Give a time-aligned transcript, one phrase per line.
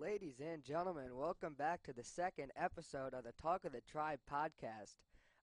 [0.00, 4.24] Ladies and gentlemen, welcome back to the second episode of the Talk of the Tribe
[4.24, 4.96] podcast.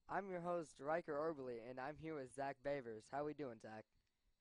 [0.09, 3.05] I'm your host, Riker Orbely, and I'm here with Zach Bavers.
[3.13, 3.85] How we doing, Zach?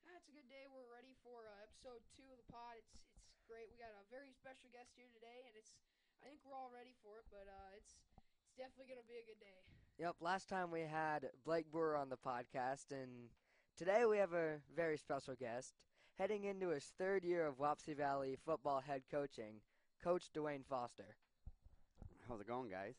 [0.09, 0.65] Ah, it's a good day.
[0.73, 2.81] We're ready for uh, episode two of the pod.
[2.81, 2.97] It's
[3.29, 3.69] it's great.
[3.69, 5.77] We got a very special guest here today, and it's
[6.25, 7.29] I think we're all ready for it.
[7.29, 8.01] But uh, it's
[8.41, 9.61] it's definitely gonna be a good day.
[10.01, 13.29] Yep, last time we had Blake Brewer on the podcast, and
[13.77, 15.77] today we have a very special guest.
[16.17, 19.61] Heading into his third year of Wapsie Valley football head coaching,
[20.03, 21.17] Coach Duane Foster.
[22.29, 22.95] How's it going, guys?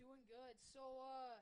[0.00, 0.56] Doing good.
[0.58, 1.38] So uh,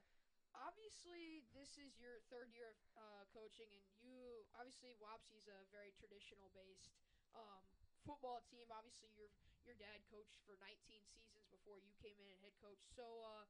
[0.53, 5.95] obviously this is your third year of uh, coaching, and you obviously Wapsie's a very
[5.97, 6.93] traditional based
[7.33, 7.63] um,
[8.05, 8.69] football team.
[8.69, 9.31] Obviously your
[9.65, 10.77] your dad coached for 19
[11.09, 12.83] seasons before you came in and head coach.
[12.93, 13.47] So uh,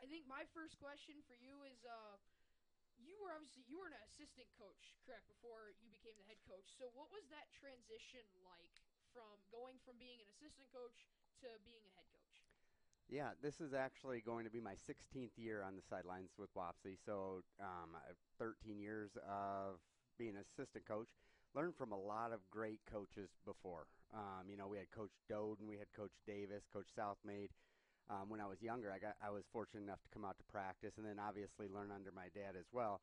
[0.00, 1.84] I think my first question for you is.
[1.84, 2.16] Uh,
[2.96, 6.64] you were obviously you were an assistant coach, correct, before you became the head coach.
[6.80, 8.72] So what was that transition like
[9.16, 11.08] from going from being an assistant coach
[11.40, 12.36] to being a head coach?
[13.08, 17.00] Yeah, this is actually going to be my 16th year on the sidelines with Wapsie.
[17.00, 17.96] So, um,
[18.36, 19.80] 13 years of
[20.18, 21.08] being an assistant coach.
[21.54, 23.86] Learned from a lot of great coaches before.
[24.12, 27.48] Um, you know, we had Coach Doden, we had Coach Davis, Coach Southmaid.
[28.10, 30.44] Um, when I was younger, I got I was fortunate enough to come out to
[30.44, 33.00] practice, and then obviously learn under my dad as well.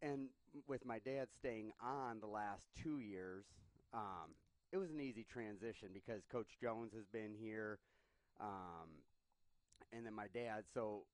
[0.00, 0.28] And
[0.66, 3.44] with my dad staying on the last two years,
[3.92, 4.34] um,
[4.76, 7.78] it was an easy transition because Coach Jones has been here,
[8.40, 9.00] um,
[9.88, 10.68] and then my dad.
[10.74, 11.08] So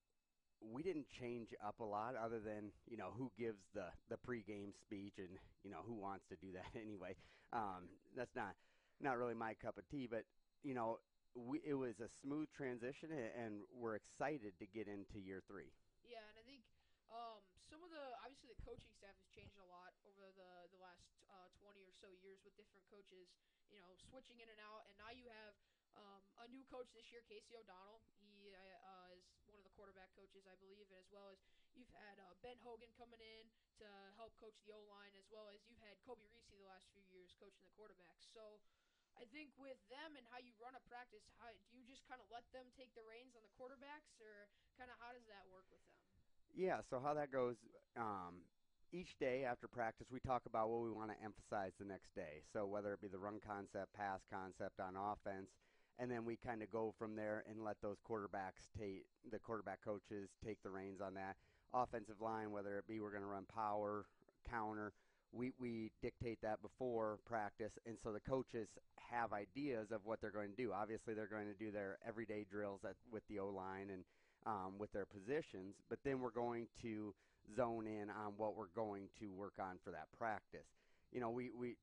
[0.58, 4.74] we didn't change up a lot, other than you know who gives the the pregame
[4.82, 7.14] speech and you know who wants to do that anyway.
[7.52, 8.58] Um, that's not
[9.00, 10.26] not really my cup of tea, but
[10.66, 10.98] you know
[11.38, 15.70] we, it was a smooth transition, and we're excited to get into year three.
[16.02, 16.66] Yeah, and I think
[17.14, 17.38] um,
[17.70, 18.21] some of the the
[18.62, 22.38] coaching staff has changed a lot over the the last uh, 20 or so years
[22.46, 23.34] with different coaches,
[23.66, 25.54] you know, switching in and out, and now you have
[25.98, 28.00] um, a new coach this year, Casey O'Donnell.
[28.22, 31.42] He uh, is one of the quarterback coaches, I believe, and as well as
[31.74, 33.44] you've had uh, Ben Hogan coming in
[33.82, 33.86] to
[34.16, 37.04] help coach the O line, as well as you've had Kobe Reese the last few
[37.10, 38.30] years coaching the quarterbacks.
[38.30, 38.62] So.
[39.12, 42.16] I think with them and how you run a practice, how do you just kind
[42.16, 44.48] of let them take the reins on the quarterbacks, or
[44.80, 46.00] kind of how does that work with them?
[46.54, 46.80] Yeah.
[46.88, 47.56] So how that goes?
[47.96, 48.44] Um,
[48.92, 52.42] each day after practice, we talk about what we want to emphasize the next day.
[52.52, 55.50] So whether it be the run concept, pass concept on offense,
[55.98, 59.80] and then we kind of go from there and let those quarterbacks take the quarterback
[59.84, 61.36] coaches take the reins on that
[61.72, 62.50] offensive line.
[62.50, 64.04] Whether it be we're going to run power,
[64.48, 64.92] counter
[65.32, 68.68] we, we dictate that before practice, and so the coaches
[69.10, 70.72] have ideas of what they're going to do.
[70.72, 74.04] Obviously, they're going to do their everyday drills at, with the O line and
[74.46, 77.14] um, with their positions, but then we're going to
[77.56, 80.66] zone in on what we're going to work on for that practice.
[81.12, 81.76] You know, we, we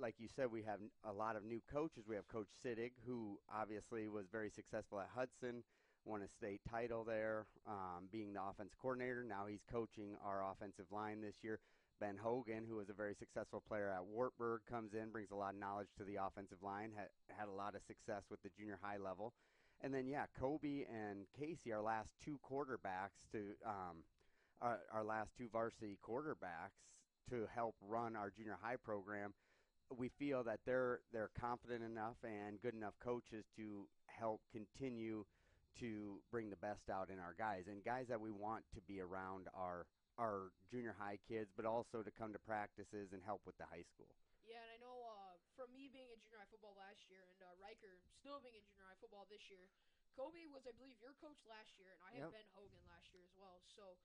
[0.00, 2.04] like you said, we have a lot of new coaches.
[2.08, 5.62] We have Coach Siddig, who obviously was very successful at Hudson,
[6.04, 9.24] won a state title there, um, being the offense coordinator.
[9.26, 11.60] Now he's coaching our offensive line this year.
[11.98, 15.54] Ben Hogan, who was a very successful player at Wartburg, comes in, brings a lot
[15.54, 18.78] of knowledge to the offensive line, had, had a lot of success with the junior
[18.82, 19.32] high level.
[19.82, 24.04] And then, yeah, Kobe and Casey, our last two quarterbacks to um,
[24.60, 26.80] our, our last two varsity quarterbacks
[27.30, 29.34] to help run our junior high program.
[29.96, 35.24] We feel that they're they're confident enough and good enough coaches to help continue
[35.78, 39.00] to bring the best out in our guys and guys that we want to be
[39.00, 39.86] around our
[40.18, 43.84] our junior high kids, but also to come to practices and help with the high
[43.92, 44.08] school.
[44.42, 47.40] Yeah, and I know uh, from me being in junior high football last year and
[47.40, 49.72] uh, Riker still being in junior high football this year,
[50.12, 52.36] Kobe was, I believe, your coach last year, and I had yep.
[52.36, 53.64] Ben Hogan last year as well.
[53.72, 53.96] So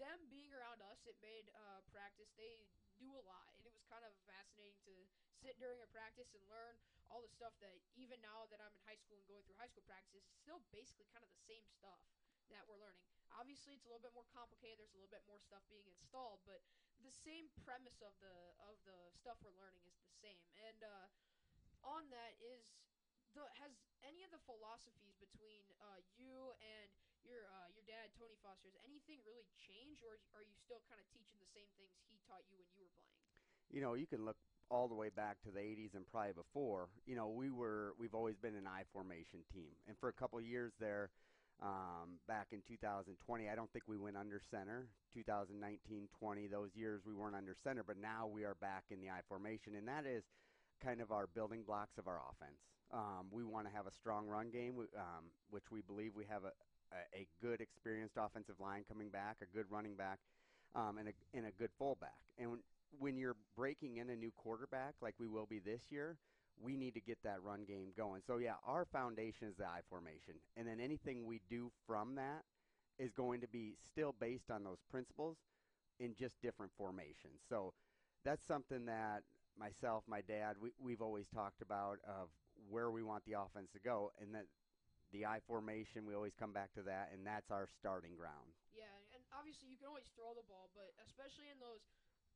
[0.00, 2.32] them being around us, it made uh, practice.
[2.40, 4.94] They do a lot, and it was kind of fascinating to
[5.40, 6.76] sit during a practice and learn
[7.12, 9.68] all the stuff that even now that I'm in high school and going through high
[9.68, 12.00] school practices, it's still basically kind of the same stuff
[12.52, 13.04] that we're learning.
[13.34, 14.78] Obviously, it's a little bit more complicated.
[14.78, 16.62] There's a little bit more stuff being installed, but
[17.02, 20.40] the same premise of the of the stuff we're learning is the same.
[20.64, 21.06] And uh,
[21.84, 22.78] on that is
[23.34, 23.74] the has
[24.06, 26.88] any of the philosophies between uh, you and
[27.26, 31.02] your uh, your dad Tony Foster has anything really changed, or are you still kind
[31.02, 33.20] of teaching the same things he taught you when you were playing?
[33.72, 34.38] You know, you can look
[34.70, 36.88] all the way back to the 80s and probably before.
[37.04, 40.38] You know, we were we've always been an I formation team, and for a couple
[40.40, 41.10] years there
[41.64, 43.48] um, back in 2020.
[43.48, 44.86] I don't think we went under center.
[45.14, 49.08] 2019, 20, those years we weren't under center, but now we are back in the
[49.08, 50.24] I formation, and that is
[50.84, 52.60] kind of our building blocks of our offense.
[52.92, 56.44] Um, we want to have a strong run game, um, which we believe we have
[56.44, 56.52] a,
[56.92, 60.18] a, a, good, experienced offensive line coming back, a good running back,
[60.74, 62.18] um, and, a, and a good fullback.
[62.38, 62.60] And when,
[62.98, 66.16] when you're breaking in a new quarterback like we will be this year,
[66.62, 68.22] we need to get that run game going.
[68.26, 72.44] So yeah, our foundation is the I formation, and then anything we do from that
[72.98, 75.36] is going to be still based on those principles
[75.98, 77.42] in just different formations.
[77.48, 77.72] So
[78.24, 79.22] that's something that
[79.58, 82.28] myself, my dad, we, we've always talked about of
[82.70, 84.46] where we want the offense to go, and that
[85.12, 88.50] the I formation, we always come back to that, and that's our starting ground.
[88.74, 91.82] Yeah, and obviously you can always throw the ball, but especially in those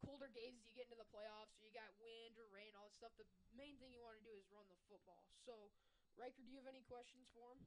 [0.05, 2.97] colder days you get into the playoffs or you got wind or rain, all that
[2.97, 5.27] stuff, the main thing you want to do is run the football.
[5.45, 5.73] So,
[6.19, 7.59] Riker, do you have any questions for him?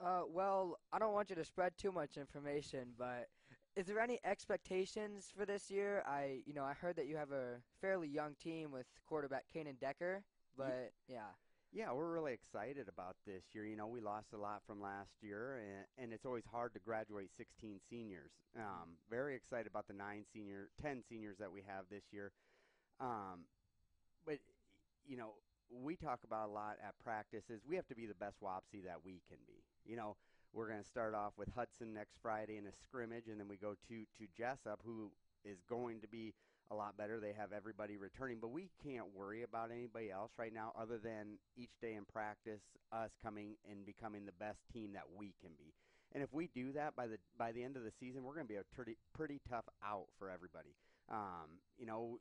[0.00, 3.28] Uh, well, I don't want you to spread too much information, but
[3.76, 6.02] is there any expectations for this year?
[6.06, 9.78] I, you know, I heard that you have a fairly young team with quarterback Kanan
[9.80, 10.24] Decker,
[10.56, 11.16] but yeah.
[11.16, 11.32] Yeah,
[11.90, 13.66] we're really excited about this year.
[13.66, 16.78] You know, we lost a lot from last year, and, and it's always hard to
[16.78, 18.30] graduate 16 seniors.
[18.56, 22.30] Um, very excited about the nine senior, 10 seniors that we have this year.
[23.00, 23.50] Um,
[24.24, 24.38] but,
[25.04, 25.34] you know,
[25.68, 27.62] we talk about a lot at practices.
[27.68, 29.58] We have to be the best Wapsie that we can be.
[29.84, 30.14] You know,
[30.52, 33.56] we're going to start off with Hudson next Friday in a scrimmage, and then we
[33.56, 35.10] go to to Jesup, who
[35.44, 36.34] is going to be
[36.70, 37.20] a lot better.
[37.20, 41.38] They have everybody returning, but we can't worry about anybody else right now other than
[41.56, 42.62] each day in practice
[42.92, 45.74] us coming and becoming the best team that we can be.
[46.14, 48.46] And if we do that by the by the end of the season, we're going
[48.46, 50.74] to be a pretty pretty tough out for everybody.
[51.10, 52.18] Um, you know,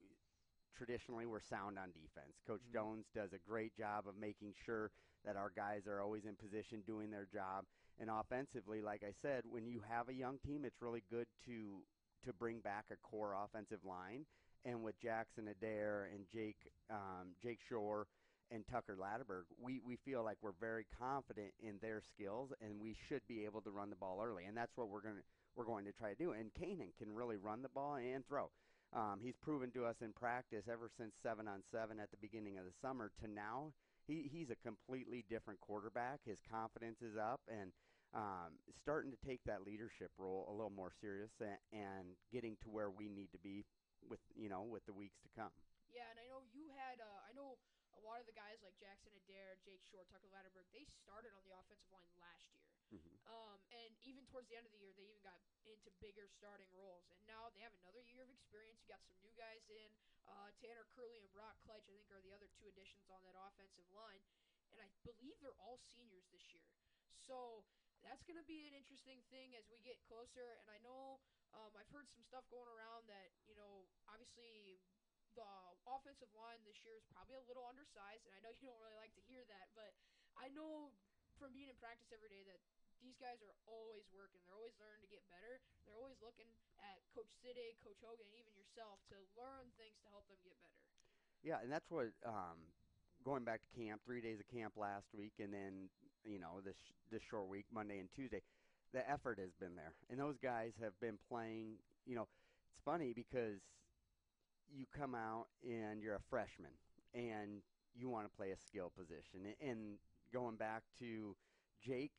[0.76, 2.34] traditionally we're sound on defense.
[2.48, 2.78] Coach mm-hmm.
[2.78, 4.92] Jones does a great job of making sure
[5.26, 7.66] that our guys are always in position doing their job.
[8.00, 11.86] And offensively, like I said, when you have a young team, it's really good to
[12.26, 14.26] to bring back a core offensive line.
[14.66, 16.56] And with Jackson Adair and Jake
[16.90, 18.08] um, Jake Shore
[18.52, 22.96] and Tucker Latterberg, we, we feel like we're very confident in their skills, and we
[23.08, 24.46] should be able to run the ball early.
[24.46, 25.16] And that's what we're going
[25.56, 26.32] we're going to try to do.
[26.32, 28.50] And Kanan can really run the ball and throw.
[28.94, 32.58] Um, he's proven to us in practice ever since seven on seven at the beginning
[32.58, 33.74] of the summer to now.
[34.08, 36.20] He, he's a completely different quarterback.
[36.26, 37.72] His confidence is up, and
[38.14, 42.70] um, starting to take that leadership role a little more serious and, and getting to
[42.70, 43.66] where we need to be
[44.06, 45.54] with you know with the weeks to come.
[45.90, 47.58] Yeah, and I know you had uh, I know
[47.98, 51.42] a lot of the guys like Jackson Adair, Jake Shore, Tucker Latterberg, they started on
[51.46, 52.66] the offensive line last year.
[52.94, 53.16] Mm-hmm.
[53.26, 56.70] Um, and even towards the end of the year, they even got into bigger starting
[56.78, 57.10] roles.
[57.10, 58.82] And now they have another year of experience.
[58.86, 59.90] You got some new guys in.
[60.30, 63.34] Uh, Tanner Curley and Brock Kleitch, I think, are the other two additions on that
[63.34, 64.22] offensive line.
[64.74, 66.70] And I believe they're all seniors this year.
[67.24, 67.66] So
[68.04, 70.60] that's going to be an interesting thing as we get closer.
[70.62, 71.24] And I know
[71.56, 74.80] um, I've heard some stuff going around that you know obviously
[75.34, 75.50] the
[75.90, 79.00] offensive line this year is probably a little undersized, and I know you don't really
[79.00, 79.96] like to hear that, but
[80.38, 80.94] I know
[81.42, 82.62] from being in practice every day that
[83.02, 84.40] these guys are always working.
[84.48, 85.60] They're always learning to get better.
[85.84, 86.48] They're always looking
[86.80, 90.56] at Coach Siddig, Coach Hogan, and even yourself to learn things to help them get
[90.64, 90.80] better.
[91.44, 92.72] Yeah, and that's what um,
[93.24, 95.90] going back to camp, three days of camp last week, and then
[96.26, 96.78] you know this
[97.12, 98.42] this short week, Monday and Tuesday,
[98.94, 101.76] the effort has been there, and those guys have been playing.
[102.06, 102.28] You know,
[102.72, 103.62] it's funny because
[104.76, 106.72] you come out and you're a freshman
[107.14, 107.62] and
[107.96, 109.98] you want to play a skill position, and
[110.34, 111.36] going back to
[111.86, 112.12] Jake,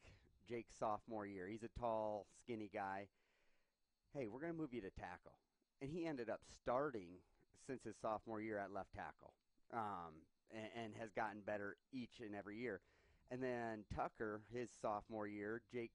[0.49, 3.09] Jake's sophomore year, he's a tall, skinny guy.
[4.17, 5.39] Hey, we're going to move you to tackle,
[5.83, 7.09] and he ended up starting
[7.67, 9.33] since his sophomore year at left tackle.
[9.73, 12.81] Um, and, and has gotten better each and every year.
[13.31, 15.93] And then Tucker, his sophomore year, Jake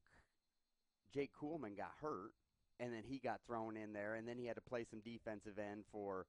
[1.14, 2.34] Jake Coolman got hurt,
[2.80, 5.58] and then he got thrown in there, and then he had to play some defensive
[5.58, 6.28] end for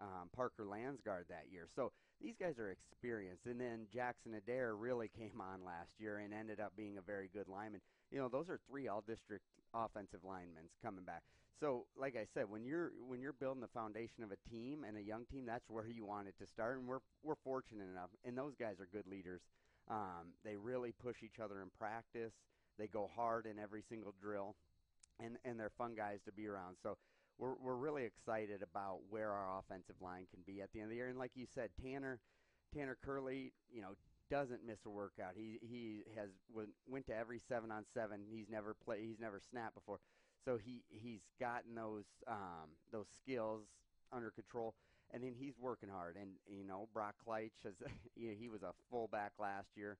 [0.00, 1.68] um, Parker Landsgard that year.
[1.74, 3.46] So these guys are experienced.
[3.46, 7.28] And then Jackson Adair really came on last year and ended up being a very
[7.32, 7.80] good lineman.
[8.10, 11.22] You know, those are three all-district offensive linemen coming back.
[11.62, 14.96] So, like I said, when you're when you're building the foundation of a team and
[14.96, 16.80] a young team, that's where you want it to start.
[16.80, 19.42] And we're we're fortunate enough, and those guys are good leaders.
[19.88, 22.32] Um, they really push each other in practice.
[22.80, 24.56] They go hard in every single drill,
[25.20, 26.78] and and they're fun guys to be around.
[26.82, 26.98] So
[27.38, 30.90] we're we're really excited about where our offensive line can be at the end of
[30.90, 31.10] the year.
[31.10, 32.18] And like you said, Tanner
[32.74, 33.94] Tanner Curley, you know,
[34.28, 35.34] doesn't miss a workout.
[35.36, 38.22] He he has went, went to every seven on seven.
[38.28, 39.04] He's never played.
[39.06, 40.00] He's never snapped before.
[40.44, 43.62] So he he's gotten those um, those skills
[44.12, 44.74] under control,
[45.12, 46.16] and then he's working hard.
[46.20, 47.74] And you know, Brock Kleitch has
[48.16, 49.98] you know, he was a fullback last year,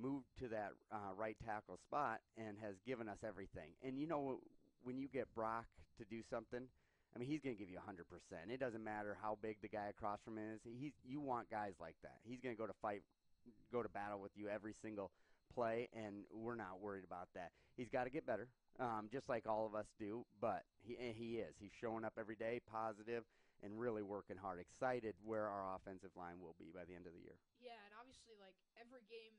[0.00, 3.70] moved to that uh, right tackle spot, and has given us everything.
[3.84, 4.40] And you know,
[4.82, 5.66] when you get Brock
[5.98, 6.68] to do something.
[7.14, 8.52] I mean, he's going to give you 100%.
[8.52, 10.60] It doesn't matter how big the guy across from him is.
[10.78, 12.20] He's, you want guys like that.
[12.28, 13.02] He's going to go to fight,
[13.72, 15.10] go to battle with you every single
[15.54, 17.52] play, and we're not worried about that.
[17.76, 18.48] He's got to get better,
[18.80, 20.24] um, just like all of us do.
[20.40, 21.56] But he he is.
[21.58, 23.24] He's showing up every day, positive,
[23.62, 24.60] and really working hard.
[24.60, 27.38] Excited where our offensive line will be by the end of the year.
[27.60, 29.36] Yeah, and obviously, like every game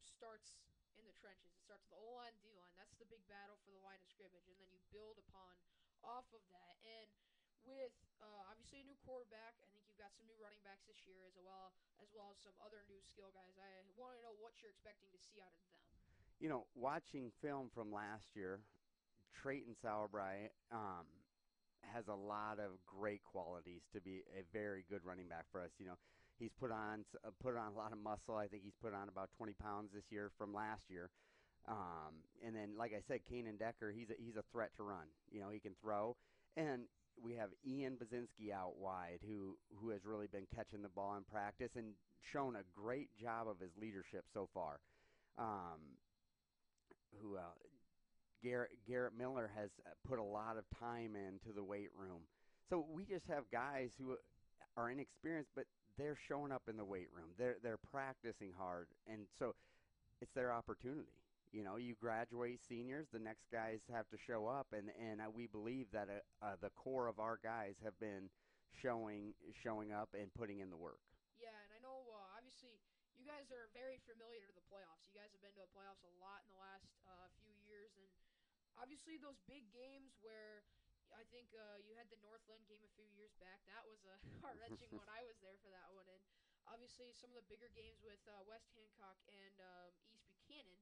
[0.00, 0.60] starts
[0.94, 1.50] in the trenches.
[1.54, 2.74] It starts with the O line, D line.
[2.78, 5.58] That's the big battle for the line of scrimmage, and then you build upon
[6.04, 6.76] off of that.
[6.84, 7.08] And
[7.64, 11.00] with uh, obviously a new quarterback, I think you've got some new running backs this
[11.08, 13.56] year as well as well as some other new skill guys.
[13.56, 15.80] I want to know what you're expecting to see out of them.
[16.40, 18.60] You know, watching film from last year,
[19.34, 21.06] Trayton Sauerbrei um,
[21.92, 25.70] has a lot of great qualities to be a very good running back for us.
[25.78, 25.98] You know,
[26.38, 28.36] he's put on uh, put on a lot of muscle.
[28.36, 31.10] I think he's put on about 20 pounds this year from last year.
[31.66, 35.08] Um, and then, like I said, Kanan Decker, he's a, he's a threat to run.
[35.30, 36.14] You know, he can throw,
[36.56, 36.82] and
[37.22, 41.24] we have Ian Bazinski out wide, who who has really been catching the ball in
[41.24, 44.80] practice and shown a great job of his leadership so far.
[45.38, 45.98] Um,
[47.22, 47.40] who uh,
[48.42, 49.70] Garrett Garrett Miller has
[50.06, 52.22] put a lot of time into the weight room.
[52.68, 54.16] So we just have guys who
[54.76, 55.64] are inexperienced, but
[55.98, 57.30] they're showing up in the weight room.
[57.38, 59.54] They're they're practicing hard, and so
[60.20, 61.14] it's their opportunity.
[61.52, 65.30] You know, you graduate seniors, the next guys have to show up, and and uh,
[65.30, 68.28] we believe that uh, uh, the core of our guys have been
[68.74, 70.98] showing showing up and putting in the work.
[71.38, 72.74] Yeah, and I know uh, obviously
[73.14, 75.06] you guys are very familiar to the playoffs.
[75.06, 77.94] You guys have been to the playoffs a lot in the last uh, few years,
[77.94, 78.10] and
[78.78, 80.64] obviously those big games where
[81.14, 83.62] I think uh, you had the Northland game a few years back.
[83.70, 85.06] That was a heart wrenching one.
[85.06, 86.22] I was there for that one, and
[86.66, 90.78] obviously some of the bigger games with uh, West Hancock and um, East Buchanan.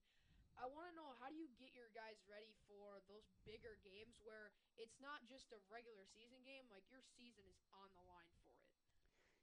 [0.60, 4.20] I want to know how do you get your guys ready for those bigger games
[4.20, 8.36] where it's not just a regular season game, like your season is on the line
[8.44, 8.68] for it.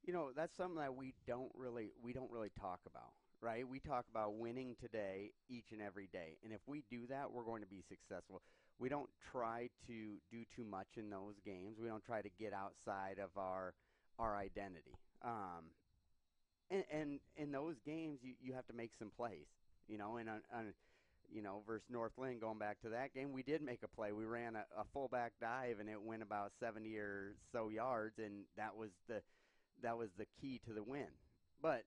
[0.06, 3.68] You know, that's something that we don't really we don't really talk about, right?
[3.68, 6.38] We talk about winning today each and every day.
[6.44, 8.42] And if we do that, we're going to be successful.
[8.80, 11.78] We don't try to do too much in those games.
[11.82, 13.74] We don't try to get outside of our
[14.18, 14.96] our identity.
[15.24, 15.72] Um,
[16.70, 19.48] and, and in those games, you, you have to make some plays.
[19.88, 20.74] You know, and on, on
[21.32, 24.12] you know, versus Northland, going back to that game, we did make a play.
[24.12, 28.44] We ran a, a fullback dive, and it went about 70 or so yards, and
[28.58, 29.22] that was the
[29.82, 31.08] that was the key to the win.
[31.62, 31.84] But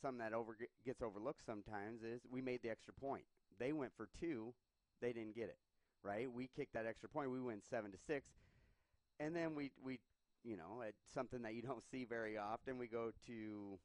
[0.00, 3.24] something that over gets overlooked sometimes is we made the extra point.
[3.58, 4.54] They went for two,
[5.00, 5.58] they didn't get it.
[6.02, 6.32] Right?
[6.32, 7.30] We kicked that extra point.
[7.30, 8.26] We win seven to six,
[9.18, 9.98] and then we we
[10.44, 12.78] you know it's something that you don't see very often.
[12.78, 13.78] We go to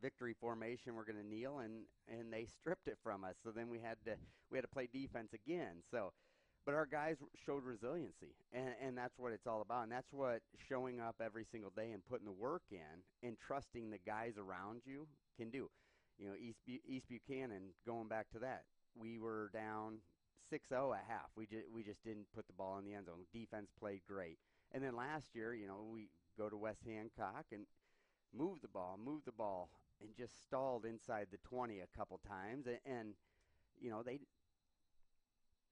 [0.00, 0.94] victory formation.
[0.94, 3.36] We're going to kneel, and and they stripped it from us.
[3.42, 4.16] So then we had to
[4.50, 5.82] we had to play defense again.
[5.90, 6.12] So,
[6.66, 7.16] but our guys
[7.46, 9.84] showed resiliency, and and that's what it's all about.
[9.84, 13.90] And that's what showing up every single day and putting the work in and trusting
[13.90, 15.06] the guys around you
[15.38, 15.70] can do.
[16.18, 17.74] You know, East Bu- East Buchanan.
[17.86, 18.64] Going back to that,
[18.96, 19.98] we were down
[20.52, 21.30] 6-0 at half.
[21.36, 23.26] We just we just didn't put the ball in the end zone.
[23.32, 24.38] Defense played great.
[24.72, 27.62] And then last year, you know, we go to West Hancock and
[28.34, 32.66] move the ball, move the ball, and just stalled inside the 20 a couple times.
[32.66, 33.14] And, and
[33.80, 34.20] you know, they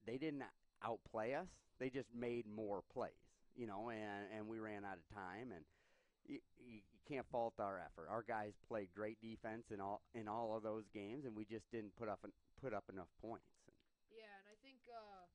[0.05, 0.43] they didn't
[0.83, 1.49] outplay us.
[1.79, 3.11] They just made more plays,
[3.55, 5.51] you know, and, and we ran out of time.
[5.53, 5.65] And
[6.27, 8.11] you, you can't fault our effort.
[8.11, 11.65] Our guys played great defense in all in all of those games, and we just
[11.71, 12.23] didn't put up
[12.59, 13.47] put up enough points.
[14.11, 15.25] Yeah, and I think uh,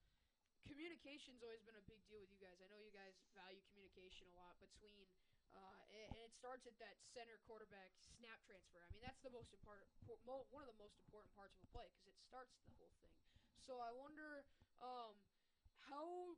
[0.69, 2.61] communication's always been a big deal with you guys.
[2.61, 5.09] I know you guys value communication a lot between
[5.53, 8.81] uh, and, it starts at that center quarterback snap transfer.
[8.81, 9.85] I mean, that's the most important,
[10.25, 13.13] one of the most important parts of a play because it starts the whole thing.
[13.61, 14.49] So I wonder
[14.81, 15.15] um,
[15.87, 16.35] how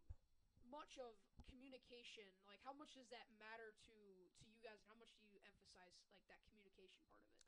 [0.66, 1.14] much of
[1.48, 5.24] communication, like how much does that matter to to you guys, and how much do
[5.28, 7.44] you emphasize like that communication part of it?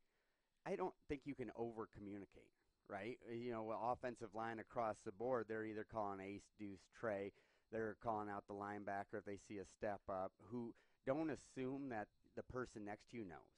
[0.67, 2.51] I don't think you can over communicate,
[2.89, 3.19] right?
[3.31, 7.33] You know, offensive line across the board, they're either calling ace, deuce, tray.
[7.73, 10.33] They're calling out the linebacker if they see a step up.
[10.51, 10.75] Who
[11.07, 13.55] don't assume that the person next to you knows,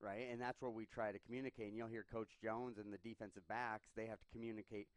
[0.00, 0.26] right?
[0.30, 1.68] And that's what we try to communicate.
[1.68, 4.88] And you'll hear Coach Jones and the defensive backs, they have to communicate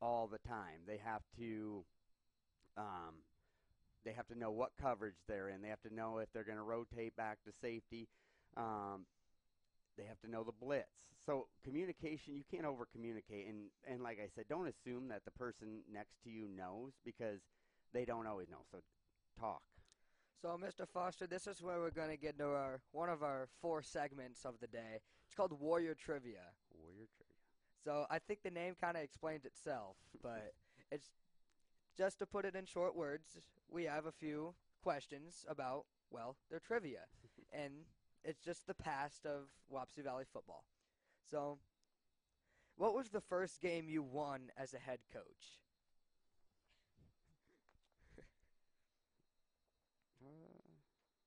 [0.00, 0.82] all the time.
[0.86, 1.84] They have to
[2.76, 3.22] um,
[4.04, 5.62] they have to know what coverage they're in.
[5.62, 8.08] They have to know if they're going to rotate back to safety.
[8.56, 9.06] Um,
[9.96, 10.88] they have to know the blitz.
[11.24, 13.46] So communication, you can't over communicate.
[13.46, 17.40] And and like I said, don't assume that the person next to you knows because
[17.92, 18.64] they don't always know.
[18.70, 18.78] So
[19.38, 19.62] talk.
[20.40, 20.88] So, Mr.
[20.88, 24.44] Foster, this is where we're going to get into our one of our four segments
[24.44, 24.98] of the day.
[25.26, 26.50] It's called Warrior Trivia.
[26.76, 27.36] Warrior Trivia.
[27.84, 30.52] So, I think the name kind of explains itself, but
[30.90, 31.10] it's
[31.96, 33.38] just to put it in short words.
[33.68, 37.00] We have a few questions about well, their trivia,
[37.52, 37.72] and
[38.24, 40.64] it's just the past of Wapsie Valley football.
[41.30, 41.58] So,
[42.76, 45.60] What was the first game you won as a head coach?
[50.22, 50.62] Uh,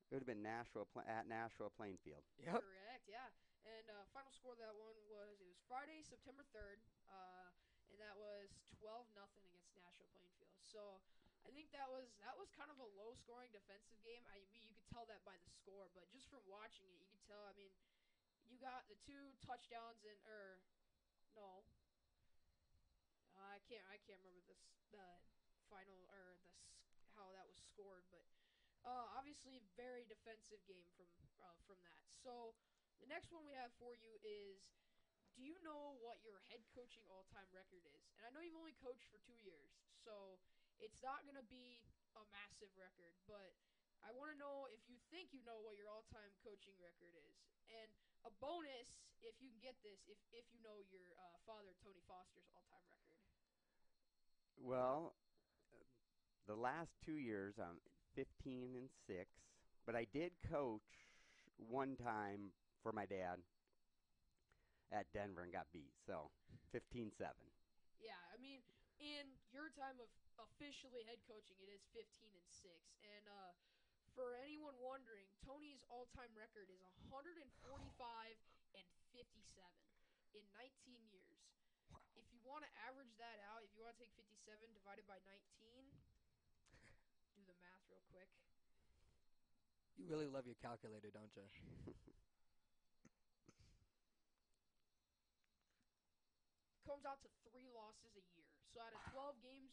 [0.10, 2.24] it would have been Nashua Pla- at Nashua Plainfield.
[2.40, 2.62] Yep.
[2.62, 3.06] Correct.
[3.10, 3.28] Yeah.
[3.66, 6.78] And uh, final score of that one was it was Friday, September third,
[7.10, 7.50] uh,
[7.90, 10.45] and that was twelve nothing against Nashua Plainfield.
[10.76, 11.00] So
[11.48, 14.28] I think that was that was kind of a low scoring defensive game.
[14.28, 17.08] I mean, you could tell that by the score, but just from watching it, you
[17.08, 17.48] could tell.
[17.48, 17.72] I mean,
[18.52, 20.60] you got the two touchdowns and or
[21.32, 21.64] no,
[23.40, 24.60] uh, I can't I can't remember this
[24.92, 25.08] the
[25.72, 26.52] final or the
[27.16, 28.28] how that was scored, but
[28.84, 31.08] uh, obviously very defensive game from
[31.40, 32.04] uh, from that.
[32.20, 32.52] So
[33.00, 34.60] the next one we have for you is
[35.40, 38.12] do you know what your head coaching all time record is?
[38.20, 39.72] And I know you've only coached for two years,
[40.04, 40.40] so
[40.80, 41.80] it's not going to be
[42.16, 43.56] a massive record, but
[44.04, 47.16] I want to know if you think you know what your all time coaching record
[47.16, 47.36] is.
[47.72, 47.90] And
[48.24, 52.02] a bonus if you can get this, if, if you know your uh, father, Tony
[52.06, 53.18] Foster's all time record.
[54.62, 55.18] Well,
[56.46, 57.82] the last two years I'm
[58.14, 59.34] 15 and six,
[59.86, 61.10] but I did coach
[61.58, 62.54] one time
[62.86, 63.42] for my dad
[64.94, 65.92] at Denver and got beat.
[66.06, 66.30] So
[66.70, 67.34] 15-7.
[67.98, 68.62] Yeah, I mean,
[69.02, 70.08] in your time of
[70.40, 72.72] officially head coaching, it is 15 and 6.
[73.04, 73.52] And uh,
[74.16, 77.52] for anyone wondering, Tony's all time record is 145
[78.76, 79.28] and 57
[80.36, 81.44] in 19 years.
[82.16, 84.32] If you want to average that out, if you want to take 57
[84.72, 85.36] divided by 19,
[87.36, 88.32] do the math real quick.
[89.96, 91.48] You really love your calculator, don't you?
[96.84, 98.48] Comes out to three losses a year.
[98.72, 99.72] So out of 12 games,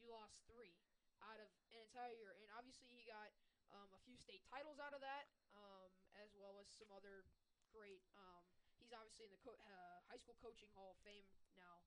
[0.00, 0.80] you lost three
[1.20, 2.32] out of an entire year.
[2.40, 3.30] And obviously, he got
[3.70, 7.22] um, a few state titles out of that, um, as well as some other
[7.70, 8.02] great.
[8.16, 8.42] Um,
[8.80, 11.84] he's obviously in the co- uh, high school coaching hall of fame now.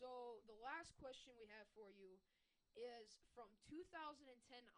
[0.00, 2.16] So the last question we have for you
[2.78, 4.24] is from 2010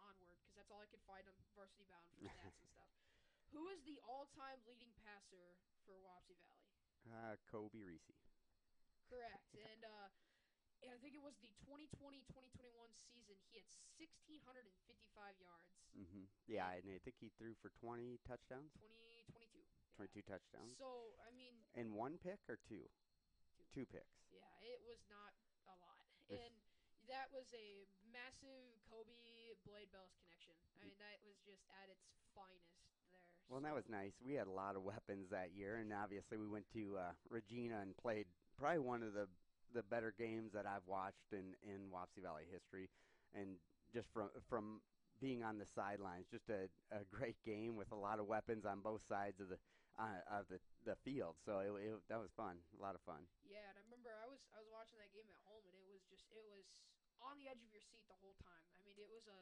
[0.01, 2.91] onward, because that's all I could find on Varsity Bound for stats and stuff.
[3.55, 6.73] Who is the all-time leading passer for Wapsie Valley?
[7.05, 8.17] Uh, Kobe Reese.
[9.13, 9.45] Correct.
[9.53, 10.09] And uh,
[10.91, 13.37] I think it was the 2020-2021 season.
[13.51, 13.67] He had
[13.99, 15.71] 1,655 yards.
[15.95, 16.25] Mm-hmm.
[16.49, 19.63] Yeah, and I think he threw for 20 touchdowns, 2022.
[20.01, 20.73] 22 22 touchdowns.
[20.81, 22.89] So I mean, And one pick or two?
[23.77, 24.25] Two picks.
[24.33, 25.33] yeah, it was not
[25.69, 26.53] a lot, and
[27.09, 30.53] that was a massive Kobe Blade Bells connection.
[30.77, 32.05] I mean, that was just at its
[32.37, 32.69] finest
[33.13, 33.25] there.
[33.49, 34.13] Well, and that was nice.
[34.21, 37.81] We had a lot of weapons that year, and obviously we went to uh, Regina
[37.81, 38.29] and played
[38.61, 39.25] probably one of the
[39.75, 42.89] the better games that I've watched in in Wapsie Valley history,
[43.35, 43.57] and
[43.93, 44.81] just from from
[45.21, 48.81] being on the sidelines, just a, a great game with a lot of weapons on
[48.81, 49.59] both sides of the
[49.99, 51.37] uh, of the the field.
[51.45, 53.23] So it, it that was fun, a lot of fun.
[53.47, 55.87] Yeah, and I remember I was I was watching that game at home, and it
[55.87, 56.67] was just it was
[57.23, 58.67] on the edge of your seat the whole time.
[58.77, 59.39] I mean, it was a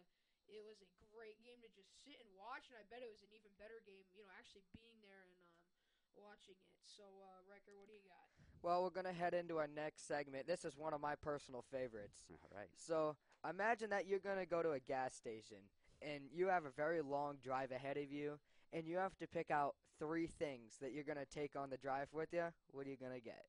[0.51, 3.23] it was a great game to just sit and watch, and I bet it was
[3.23, 5.55] an even better game, you know, actually being there and um,
[6.19, 6.75] watching it.
[6.83, 8.27] So, uh, Riker, what do you got?
[8.63, 10.47] Well, we're gonna head into our next segment.
[10.47, 12.25] This is one of my personal favorites.
[12.31, 12.69] All right.
[12.77, 13.17] So
[13.49, 15.59] imagine that you're gonna go to a gas station
[16.03, 18.39] and you have a very long drive ahead of you,
[18.73, 22.09] and you have to pick out three things that you're gonna take on the drive
[22.13, 22.45] with you.
[22.73, 23.45] What are you gonna get?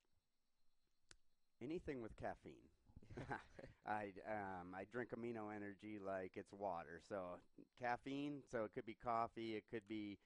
[1.62, 2.70] Anything with caffeine.
[3.88, 7.02] I um I drink amino energy like it's water.
[7.08, 7.40] So
[7.82, 10.18] caffeine, so it could be coffee, it could be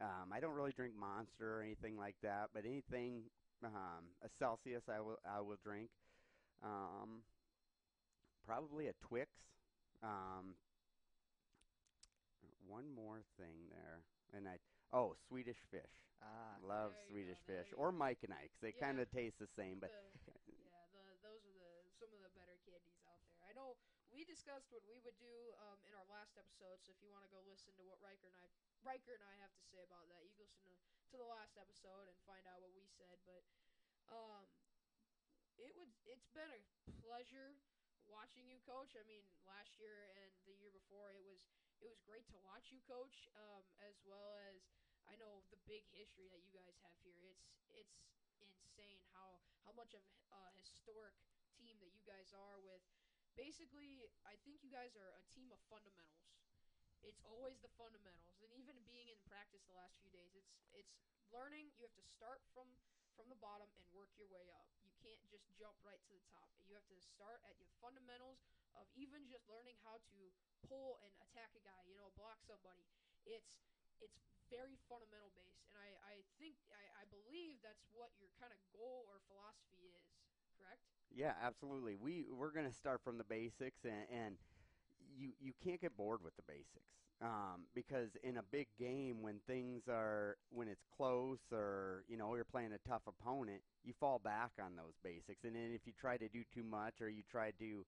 [0.00, 3.24] um I don't really drink Monster or anything like that, but anything
[3.64, 5.90] um a Celsius I will I will drink.
[6.62, 7.22] Um
[8.46, 9.30] probably a Twix.
[10.02, 10.54] Um
[12.66, 14.00] one more thing there.
[14.36, 14.58] And I
[14.92, 15.94] oh, Swedish fish.
[16.22, 17.90] Ah, Love Swedish fish or.
[17.92, 18.56] Mike and Ike's.
[18.62, 22.20] They kind of taste the same, but The- yeah, the those are the some of
[22.20, 23.36] the better candies out there.
[23.48, 23.76] I know
[24.20, 25.32] we discussed what we would do
[25.64, 26.76] um, in our last episode.
[26.84, 28.44] So if you want to go listen to what Riker and I
[28.84, 31.56] Riker and I have to say about that, you can listen to, to the last
[31.56, 33.16] episode and find out what we said.
[33.24, 33.40] But
[34.12, 34.44] um,
[35.56, 36.60] it would it's been a
[37.00, 37.56] pleasure
[38.04, 38.92] watching you coach.
[38.92, 41.48] I mean, last year and the year before, it was
[41.80, 44.68] it was great to watch you coach, um, as well as
[45.08, 47.40] I know the big history that you guys have here.
[47.72, 48.04] It's
[48.36, 51.16] it's insane how how much of a historic
[51.56, 52.84] team that you guys are with.
[53.40, 56.28] Basically, I think you guys are a team of fundamentals.
[57.00, 60.92] It's always the fundamentals, and even being in practice the last few days, it's it's
[61.32, 61.72] learning.
[61.80, 62.68] You have to start from
[63.16, 64.68] from the bottom and work your way up.
[64.84, 66.52] You can't just jump right to the top.
[66.68, 68.44] You have to start at your fundamentals
[68.76, 70.20] of even just learning how to
[70.68, 72.84] pull and attack a guy, you know, block somebody.
[73.24, 73.56] It's
[74.04, 74.20] it's
[74.52, 78.60] very fundamental based, and I I think I, I believe that's what your kind of
[78.76, 80.04] goal or philosophy is.
[80.60, 80.84] Correct?
[81.14, 81.96] Yeah, absolutely.
[81.96, 84.36] We we're going to start from the basics, and, and
[85.16, 89.40] you you can't get bored with the basics um, because in a big game, when
[89.46, 94.20] things are when it's close or you know you're playing a tough opponent, you fall
[94.20, 97.22] back on those basics, and then if you try to do too much or you
[97.30, 97.84] try to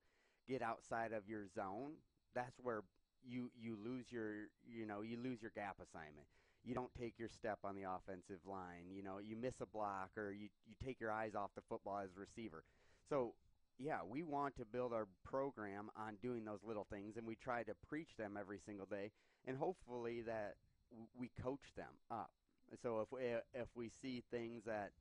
[0.49, 1.93] get outside of your zone,
[2.35, 2.83] that's where
[3.25, 6.27] you you lose your you know you lose your gap assignment.
[6.65, 8.91] You don't take your step on the offensive line.
[8.91, 11.99] You know you miss a block or you you take your eyes off the football
[11.99, 12.65] as a receiver.
[13.13, 13.35] So
[13.79, 17.63] yeah, we want to build our program on doing those little things, and we try
[17.65, 19.11] to preach them every single day,
[19.47, 20.55] and hopefully that
[21.15, 22.31] we coach them up.
[22.83, 23.21] So if we,
[23.53, 24.93] if we see things that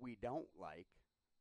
[0.00, 0.86] we don't like,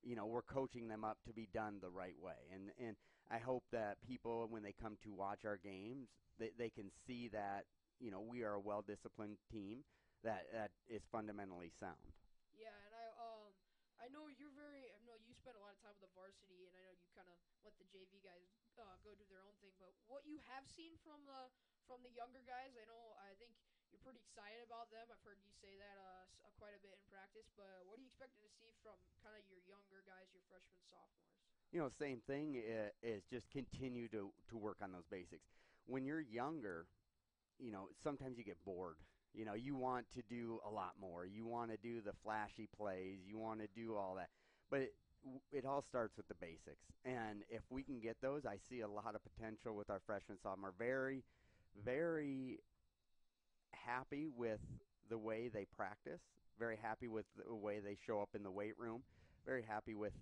[0.01, 2.95] you know, we're coaching them up to be done the right way, and and
[3.29, 6.07] I hope that people when they come to watch our games,
[6.39, 7.65] they they can see that
[7.99, 9.83] you know we are a well disciplined team
[10.23, 12.01] that that is fundamentally sound.
[12.57, 13.53] Yeah, and I um
[14.01, 16.67] I know you're very I know you spend a lot of time with the varsity,
[16.67, 18.47] and I know you kind of let the JV guys
[18.79, 19.73] uh, go do their own thing.
[19.77, 21.51] But what you have seen from the
[21.89, 23.51] from the younger guys, I know I think
[23.91, 25.11] you're pretty excited about them.
[25.11, 27.51] I've heard you say that uh, uh, quite a bit in practice.
[27.55, 30.79] But what are you expecting to see from kind of your younger guys, your freshmen,
[30.87, 31.31] sophomores?
[31.71, 35.47] you know, same thing is, is just continue to to work on those basics.
[35.87, 36.85] When you're younger,
[37.59, 38.97] you know, sometimes you get bored.
[39.33, 41.25] You know, you want to do a lot more.
[41.25, 43.19] You want to do the flashy plays.
[43.25, 44.29] You want to do all that,
[44.69, 44.91] but
[45.51, 46.85] it, all starts with the basics.
[47.05, 50.37] And if we can get those, I see a lot of potential with our freshmen
[50.41, 50.73] sophomore.
[50.77, 51.23] Very,
[51.83, 52.59] very
[53.71, 54.59] happy with
[55.09, 56.21] the way they practice.
[56.59, 59.01] Very happy with the way they show up in the weight room.
[59.45, 60.13] Very happy with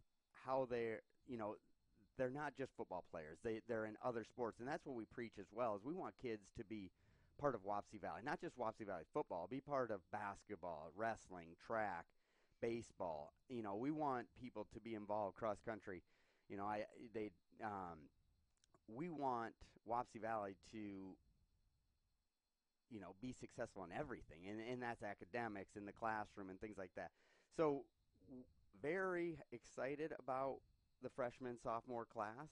[0.45, 1.55] how they're you know
[2.17, 5.33] they're not just football players they they're in other sports and that's what we preach
[5.39, 6.89] as well is we want kids to be
[7.39, 12.05] part of Wapsie Valley not just Wapsie Valley football be part of basketball wrestling track
[12.61, 16.01] baseball you know we want people to be involved cross country
[16.49, 17.31] you know I they
[17.63, 18.09] um
[18.87, 19.53] we want
[19.89, 21.15] Wapsie Valley to
[22.89, 26.77] you know be successful in everything and and that's academics in the classroom and things
[26.77, 27.11] like that
[27.55, 27.83] so
[28.81, 30.57] very excited about
[31.01, 32.49] the freshman sophomore class,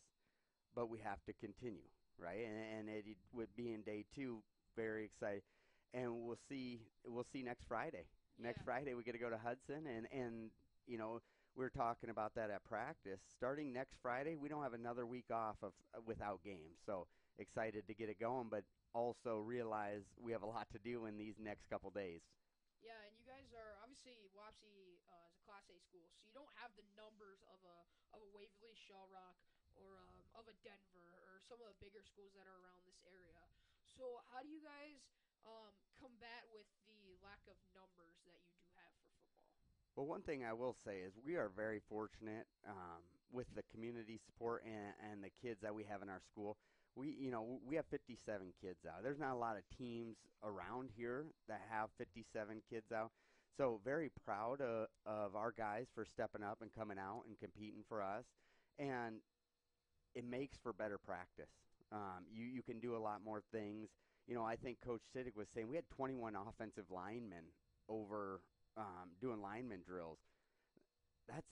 [0.75, 2.45] but we have to continue, right?
[2.45, 4.39] And, and it would be in day two,
[4.75, 5.43] very excited,
[5.93, 6.81] and we'll see.
[7.05, 8.05] We'll see next Friday.
[8.39, 8.63] Next Yeah.
[8.63, 10.51] Friday, we get to go to Hudson, and and
[10.85, 11.21] you know
[11.55, 13.19] we are talking about that at practice.
[13.35, 17.07] Starting next Friday, we don't have another week off of uh, without games, so
[17.39, 21.17] excited to get it going, but also realize we have a lot to do in
[21.17, 22.21] these next couple days.
[22.81, 26.33] Yeah, and you guys are obviously Wapsie uh, is a Class A school, so you
[26.33, 27.77] don't have the numbers of a
[28.13, 29.35] of a Waverly, Shell Rock,
[29.73, 33.01] or um, of a Denver, or some of the bigger schools that are around this
[33.01, 33.41] area.
[33.89, 35.01] So how do you guys
[35.41, 35.73] um,
[36.07, 39.43] combat with the lack of numbers that you do have for football?
[39.99, 44.15] Well, one thing I will say is we are very fortunate um, with the community
[44.23, 46.55] support and, and the kids that we have in our school.
[46.95, 48.15] We, you know, we have 57
[48.63, 49.03] kids out.
[49.03, 52.23] There's not a lot of teams around here that have 57
[52.71, 53.11] kids out.
[53.57, 57.83] So very proud of, of our guys for stepping up and coming out and competing
[57.89, 58.23] for us.
[58.79, 59.19] And
[60.15, 61.51] it makes for better practice.
[61.91, 63.89] Um, you, you can do a lot more things.
[64.27, 67.47] You know, I think Coach Siddick was saying we had 21 offensive linemen
[67.87, 68.41] over
[68.75, 70.19] um, doing lineman drills.
[71.27, 71.47] That's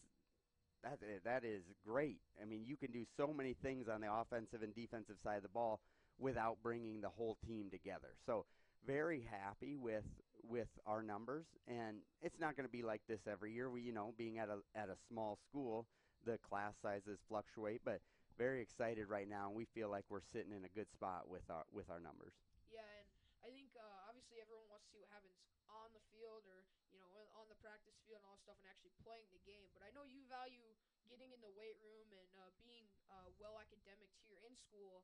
[0.84, 2.20] that that is great.
[2.42, 5.44] I mean, you can do so many things on the offensive and defensive side of
[5.44, 5.80] the ball
[6.20, 8.14] without bringing the whole team together.
[8.26, 8.46] So
[8.86, 10.06] very happy with
[10.48, 13.70] with our numbers, and it's not going to be like this every year.
[13.70, 15.88] We, you know, being at a at a small school,
[16.26, 18.00] the class sizes fluctuate, but
[18.38, 21.44] very excited right now, and we feel like we're sitting in a good spot with
[21.50, 22.36] our with our numbers.
[22.70, 23.08] Yeah, and
[23.42, 25.34] I think uh, obviously everyone wants to see what happens
[25.72, 26.62] on the field or
[26.94, 29.42] you know on- on the practice field and all that stuff and actually playing the
[29.42, 29.74] game.
[29.74, 30.70] But I know you value
[31.10, 35.02] getting in the weight room and uh, being uh, well academics here in school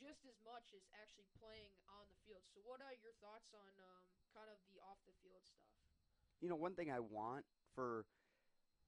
[0.00, 2.40] just as much as actually playing on the field.
[2.56, 5.68] So what are your thoughts on um, kind of the off the field stuff?
[6.40, 8.04] you know, one thing I want for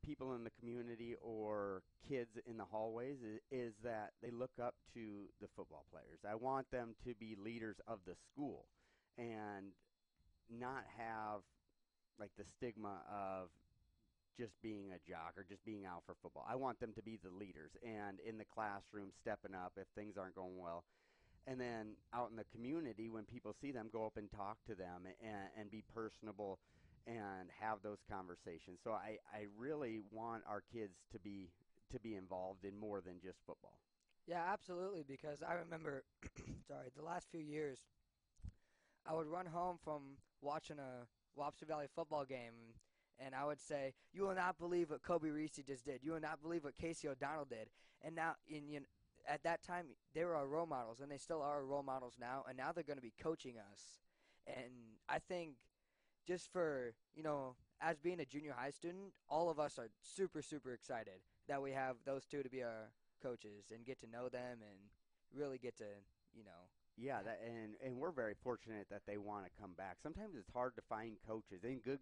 [0.04, 4.74] people in the community or kids in the hallways is, is that they look up
[4.94, 6.18] to the football players.
[6.28, 8.66] I want them to be leaders of the school
[9.16, 9.66] and
[10.50, 11.42] not have
[12.18, 13.48] like the stigma of
[14.38, 16.46] just being a jock or just being out for football.
[16.48, 20.16] I want them to be the leaders and in the classroom stepping up if things
[20.16, 20.84] aren't going well.
[21.46, 24.74] And then out in the community, when people see them, go up and talk to
[24.74, 26.60] them and, and be personable
[27.06, 28.78] and have those conversations.
[28.84, 31.50] So I, I really want our kids to be
[31.92, 33.78] to be involved in more than just football.
[34.26, 35.04] Yeah, absolutely.
[35.06, 36.04] Because I remember,
[36.68, 37.80] sorry, the last few years,
[39.06, 41.06] I would run home from watching a
[41.38, 42.74] Wapsie Valley football game,
[43.18, 46.02] and I would say, "You will not believe what Kobe Reese just did.
[46.02, 47.70] You will not believe what Casey O'Donnell did."
[48.02, 48.86] And now, in you know,
[49.26, 52.14] at that time, they were our role models, and they still are our role models
[52.18, 52.44] now.
[52.48, 54.00] And now they're going to be coaching us.
[54.46, 55.54] And I think,
[56.26, 60.42] just for you know, as being a junior high student, all of us are super
[60.42, 62.90] super excited that we have those two to be our
[63.22, 64.78] coaches and get to know them and
[65.34, 65.84] really get to
[66.34, 69.96] you know yeah, that, and and we're very fortunate that they want to come back.
[70.02, 72.00] Sometimes it's hard to find coaches and good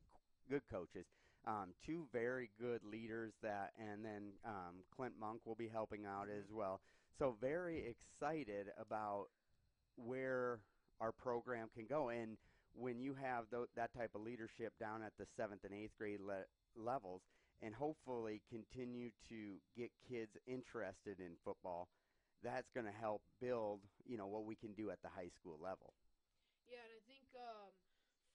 [0.48, 1.05] good coaches.
[1.46, 6.29] Um, two very good leaders that, and then um, Clint Monk will be helping out
[6.29, 6.81] as well.
[7.18, 9.26] So very excited about
[9.96, 10.59] where
[11.00, 12.11] our program can go.
[12.11, 12.37] And
[12.74, 16.20] when you have th- that type of leadership down at the seventh and eighth grade
[16.20, 16.44] le-
[16.76, 17.22] levels,
[17.62, 21.88] and hopefully continue to get kids interested in football
[22.40, 25.61] that's going to help build, you know, what we can do at the high school
[25.61, 25.92] level.
[26.64, 27.74] Yeah, and I think um,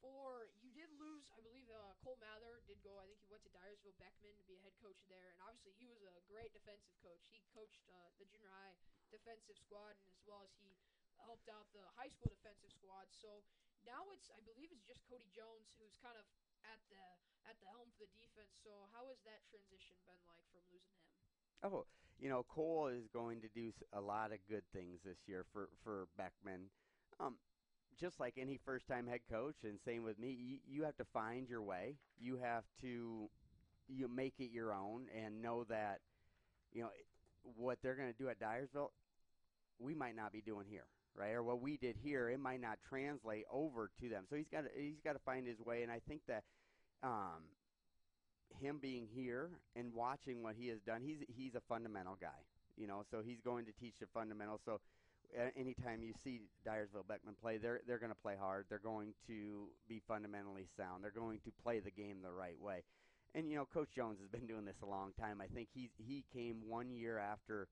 [0.04, 3.00] for you did lose, I believe uh, Cole Mather did go.
[3.02, 5.74] I think he went to Dyersville Beckman to be a head coach there, and obviously
[5.80, 7.26] he was a great defensive coach.
[7.32, 8.78] He coached uh, the junior high
[9.10, 10.78] defensive squad, and as well as he
[11.26, 13.10] helped out the high school defensive squad.
[13.10, 13.42] So
[13.82, 16.28] now it's, I believe, it's just Cody Jones who's kind of
[16.70, 17.02] at the
[17.46, 18.54] at the helm for the defense.
[18.62, 21.25] So how has that transition been like from losing him?
[21.64, 21.86] Oh,
[22.20, 25.70] you know, Cole is going to do a lot of good things this year for
[25.84, 26.70] for Beckman.
[27.20, 27.36] Um,
[28.00, 31.06] just like any first time head coach, and same with me, you, you have to
[31.14, 31.96] find your way.
[32.20, 33.30] You have to
[33.88, 36.00] you make it your own, and know that
[36.74, 36.90] you know
[37.44, 38.90] what they're going to do at Dyersville.
[39.80, 41.34] We might not be doing here, right?
[41.34, 44.24] Or what we did here, it might not translate over to them.
[44.30, 46.44] So he's got he's got to find his way, and I think that
[47.04, 47.44] um,
[48.60, 52.42] him being here and watching what he has done, he's he's a fundamental guy,
[52.78, 53.04] you know.
[53.12, 54.62] So he's going to teach the fundamentals.
[54.66, 54.80] So
[55.58, 58.66] anytime you see Dyersville Beckman play, they're they're going to play hard.
[58.70, 61.04] They're going to be fundamentally sound.
[61.04, 62.84] They're going to play the game the right way.
[63.34, 65.42] And you know, Coach Jones has been doing this a long time.
[65.42, 67.68] I think he's he came one year after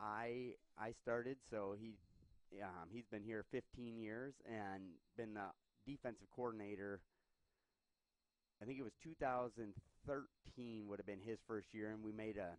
[0.00, 1.94] I I started, so he
[2.62, 4.82] um, he's been here 15 years and
[5.16, 5.52] been the
[5.86, 7.00] defensive coordinator.
[8.60, 9.74] I think it was 2000.
[10.06, 12.50] 13 would have been his first year, and we made a,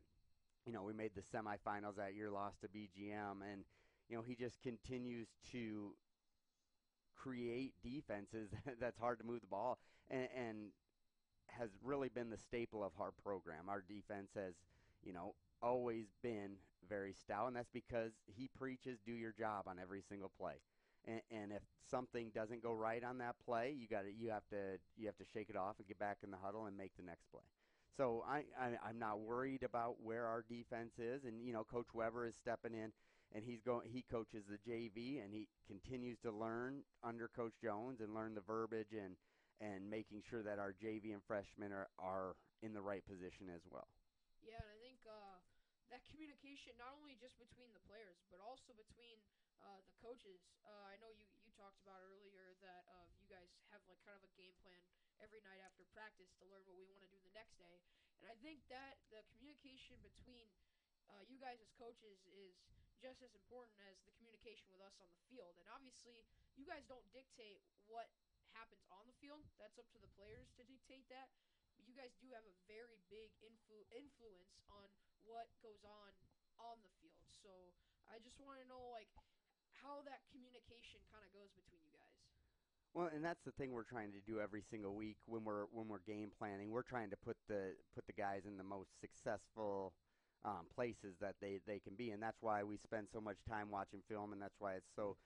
[0.65, 3.63] you know, we made the semifinals that year, lost to BGM, and
[4.09, 5.95] you know he just continues to
[7.15, 9.79] create defenses that's hard to move the ball,
[10.09, 10.57] and, and
[11.47, 13.69] has really been the staple of our program.
[13.69, 14.55] Our defense has,
[15.03, 16.55] you know, always been
[16.87, 20.55] very stout, and that's because he preaches do your job on every single play.
[21.05, 24.79] And, and if something doesn't go right on that play, you got you have to
[24.97, 27.03] you have to shake it off and get back in the huddle and make the
[27.03, 27.43] next play.
[27.97, 31.93] So I, I I'm not worried about where our defense is, and you know Coach
[31.93, 32.91] Weber is stepping in,
[33.35, 37.99] and he's going he coaches the JV, and he continues to learn under Coach Jones
[38.01, 39.15] and learn the verbiage and
[39.61, 43.61] and making sure that our JV and freshmen are are in the right position as
[43.69, 43.87] well.
[44.41, 45.37] Yeah, and I think uh,
[45.91, 49.21] that communication not only just between the players, but also between
[49.63, 50.43] uh, the coaches.
[50.67, 54.19] Uh, I know you, you talked about earlier that uh, you guys have like kind
[54.19, 54.83] of a game plan
[55.23, 57.79] every night after practice to learn what we want to do the next day.
[58.19, 60.51] And I think that the communication between
[61.07, 62.55] uh, you guys as coaches is
[62.99, 65.59] just as important as the communication with us on the field.
[65.59, 66.23] And obviously,
[66.55, 68.07] you guys don't dictate what
[68.55, 69.43] happens on the field.
[69.59, 71.31] That's up to the players to dictate that.
[71.75, 74.87] But you guys do have a very big influ- influence on
[75.27, 76.11] what goes on
[76.61, 77.27] on the field.
[77.43, 77.73] So
[78.07, 79.09] I just want to know, like,
[79.83, 82.17] how that communication kind of goes between you guys.
[82.95, 85.87] Well, and that's the thing we're trying to do every single week when we're when
[85.87, 86.71] we're game planning.
[86.71, 89.93] We're trying to put the put the guys in the most successful
[90.45, 93.71] um, places that they they can be, and that's why we spend so much time
[93.71, 95.17] watching film, and that's why it's so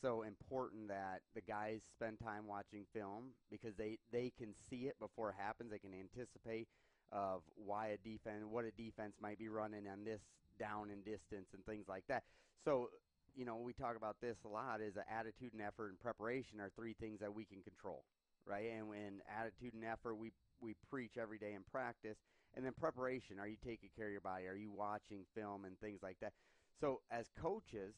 [0.00, 4.96] so important that the guys spend time watching film because they they can see it
[4.98, 5.70] before it happens.
[5.70, 6.68] They can anticipate
[7.12, 10.20] of why a defense, what a defense might be running on this
[10.58, 12.22] down and distance and things like that.
[12.64, 12.90] So
[13.34, 16.70] you know, we talk about this a lot is attitude and effort and preparation are
[16.76, 18.04] three things that we can control,
[18.46, 18.70] right?
[18.76, 22.18] And when attitude and effort, we we preach every day in practice,
[22.54, 23.38] and then preparation.
[23.38, 24.46] Are you taking care of your body?
[24.46, 26.32] Are you watching film and things like that?
[26.80, 27.94] So as coaches,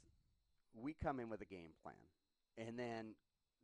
[0.74, 1.94] we come in with a game plan,
[2.56, 3.14] and then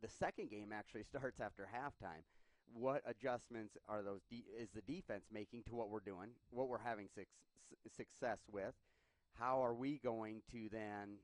[0.01, 2.23] the second game actually starts after halftime.
[2.71, 4.21] What adjustments are those?
[4.29, 6.29] De- is the defense making to what we're doing?
[6.51, 7.23] What we're having su-
[7.95, 8.73] success with?
[9.39, 11.17] How are we going to then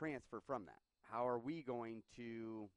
[0.00, 0.80] transfer from that?
[1.10, 2.68] How are we going to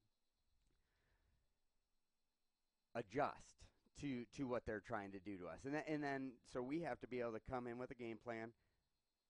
[2.96, 3.64] adjust
[4.02, 5.60] to to what they're trying to do to us?
[5.64, 7.96] And then, and then so we have to be able to come in with a
[7.96, 8.50] game plan,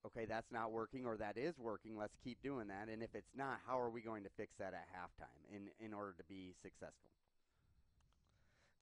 [0.07, 1.95] okay, that's not working or that is working.
[1.95, 2.89] Let's keep doing that.
[2.91, 5.93] And if it's not, how are we going to fix that at halftime in in
[5.93, 7.11] order to be successful?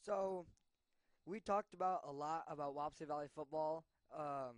[0.05, 0.45] So,
[1.25, 3.83] we talked about a lot about Wapsie Valley football,
[4.17, 4.55] um,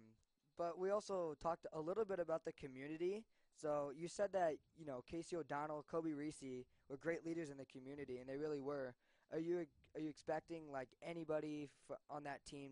[0.58, 3.24] but we also talked a little bit about the community.
[3.56, 6.44] So you said that you know Casey O'Donnell, Kobe Reese
[6.90, 8.94] were great leaders in the community, and they really were.
[9.32, 12.72] Are you are you expecting like anybody f- on that team,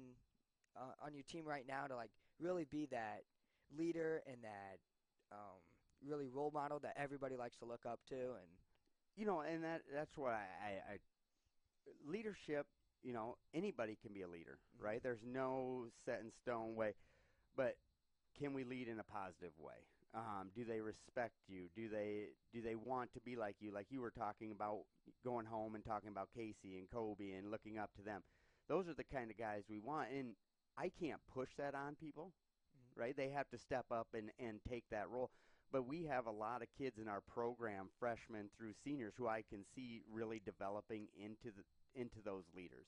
[0.76, 3.24] uh, on your team right now, to like really be that
[3.78, 4.80] leader and that
[5.32, 5.60] um,
[6.06, 8.16] really role model that everybody likes to look up to?
[8.16, 8.50] And
[9.18, 10.98] you know, and that that's what I, I, I
[12.06, 12.68] leadership.
[13.04, 14.84] You know, anybody can be a leader, Mhm.
[14.84, 15.02] right?
[15.02, 16.94] There's no set in stone way,
[17.56, 17.78] but
[18.36, 19.86] can we lead in a positive way?
[20.14, 21.70] Um, do they respect you?
[21.76, 23.72] Do they do they want to be like you?
[23.72, 24.80] Like you were talking about
[25.24, 28.22] going home and talking about Casey and Kobe and looking up to them.
[28.68, 30.36] Those are the kind of guys we want, and
[30.78, 32.34] I can't push that on people,
[32.76, 32.98] Mhm.
[32.98, 33.16] right?
[33.16, 35.32] They have to step up and and take that role.
[35.72, 39.42] But we have a lot of kids in our program, freshmen through seniors, who I
[39.44, 42.88] can see really developing into the into those leaders.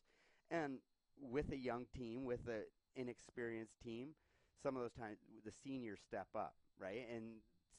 [0.50, 0.82] And
[1.18, 4.16] with a young team, with an inexperienced team,
[4.62, 7.08] some of those times the seniors step up, right?
[7.14, 7.24] And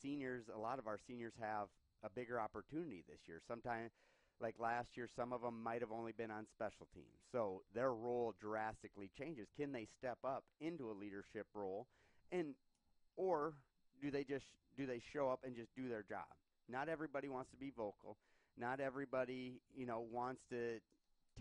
[0.00, 1.68] seniors, a lot of our seniors have
[2.02, 3.40] a bigger opportunity this year.
[3.46, 3.92] Sometimes,
[4.40, 7.92] like last year, some of them might have only been on special teams, so their
[7.92, 9.48] role drastically changes.
[9.57, 11.87] Can they step up into a leadership role,
[12.33, 12.54] and
[13.16, 13.54] or
[14.02, 16.26] do they just do they show up and just do their job?
[16.68, 18.16] Not everybody wants to be vocal.
[18.59, 20.80] Not everybody, you know, wants to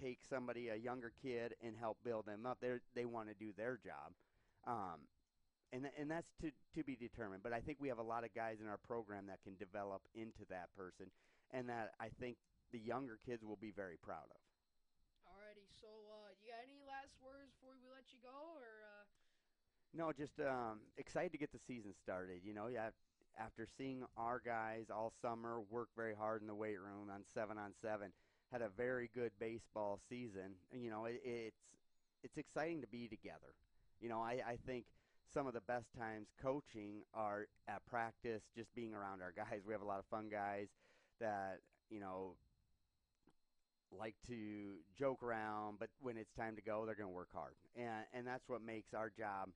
[0.02, 2.58] take somebody, a younger kid, and help build them up.
[2.62, 4.14] They they want to do their job,
[4.68, 5.00] um,
[5.74, 7.44] and and that's to to be determined.
[7.44, 10.04] But I think we have a lot of guys in our program that can develop
[10.16, 11.12] into that person,
[11.52, 12.38] and that I think
[12.72, 14.42] the younger kids will be very proud of.
[15.28, 19.06] Alrighty, so uh, you got any last words before we let you go, or uh,
[19.94, 22.42] No, just um, excited to get the season started.
[22.44, 22.90] You know, yeah.
[23.40, 27.58] After seeing our guys all summer work very hard in the weight room on seven
[27.58, 28.12] on seven,
[28.52, 30.56] had a very good baseball season.
[30.72, 31.64] You know, it, it's
[32.24, 33.56] it's exciting to be together.
[34.02, 34.86] You know, I, I think
[35.34, 39.62] some of the best times coaching are at practice, just being around our guys.
[39.68, 40.68] We have a lot of fun guys
[41.20, 42.36] that you know
[43.92, 47.56] like to joke around, but when it's time to go, they're going to work hard,
[47.76, 49.50] and and that's what makes our job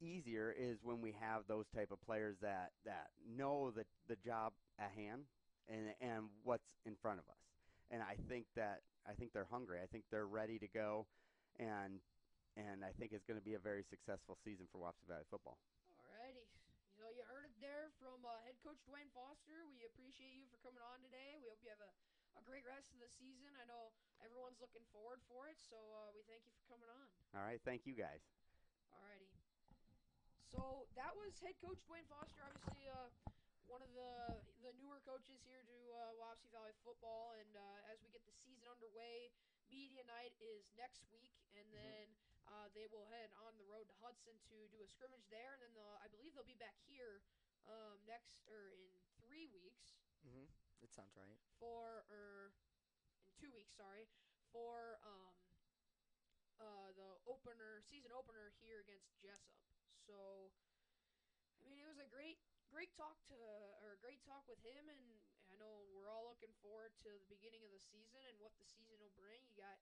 [0.00, 4.52] easier is when we have those type of players that that know the the job
[4.78, 5.22] at hand
[5.68, 7.38] and and what's in front of us.
[7.90, 9.78] And I think that I think they're hungry.
[9.82, 11.06] I think they're ready to go,
[11.58, 12.00] and
[12.56, 15.58] and I think it's going to be a very successful season for Wapsie Valley football.
[16.06, 16.46] alrighty.
[16.94, 19.66] So you heard it there from uh, head coach Duane Foster.
[19.66, 21.34] We appreciate you for coming on today.
[21.42, 21.90] We hope you have a,
[22.38, 23.50] a great rest of the season.
[23.58, 23.90] I know
[24.22, 27.06] everyone's looking forward for it, so uh, we thank you for coming on.
[27.34, 28.22] All right, thank you guys.
[28.94, 29.26] Alrighty.
[30.54, 33.10] So that was head coach Duane Foster, obviously uh,
[33.66, 37.34] one of the the newer coaches here to uh, Wapsie Valley football.
[37.42, 39.34] And uh, as we get the season underway,
[39.66, 41.74] media night is next week, and Mhm.
[41.74, 42.04] then
[42.48, 45.60] uh, they will head on the road to Hudson to do a scrimmage there, and
[45.64, 47.24] then they'll, I believe they'll be back here
[47.68, 50.48] um, next or in three weeks mm-hmm.
[50.80, 51.40] that sounds right.
[51.56, 52.52] for or
[53.24, 54.08] in two weeks, sorry,
[54.52, 55.34] for um
[56.60, 59.58] uh the opener season opener here against Jesup.
[60.04, 60.52] So
[61.64, 63.36] I mean it was a great great talk to
[63.80, 65.02] or great talk with him and
[65.52, 68.66] I know we're all looking forward to the beginning of the season and what the
[68.66, 69.44] season will bring.
[69.46, 69.78] You got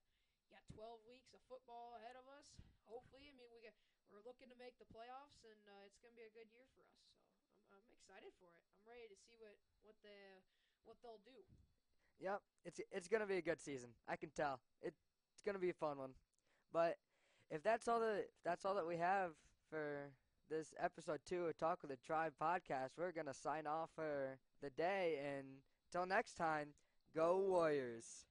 [0.52, 2.46] got 12 weeks of football ahead of us.
[2.86, 3.72] Hopefully, I mean we got
[4.12, 6.68] we're looking to make the playoffs and uh, it's going to be a good year
[6.76, 7.00] for us.
[7.00, 8.60] So I'm, I'm excited for it.
[8.76, 10.14] I'm ready to see what what the
[10.84, 11.40] what they'll do.
[12.20, 13.90] Yep, it's it's gonna be a good season.
[14.06, 14.60] I can tell.
[14.84, 14.94] It,
[15.32, 16.12] it's gonna be a fun one.
[16.72, 17.00] But
[17.50, 19.32] if that's all that that's all that we have
[19.70, 20.12] for
[20.50, 24.70] this episode two of Talk with the Tribe podcast, we're gonna sign off for the
[24.70, 25.18] day.
[25.24, 25.46] And
[25.90, 26.68] till next time,
[27.16, 28.26] go Warriors.